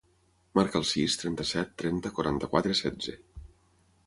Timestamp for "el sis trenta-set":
0.79-1.77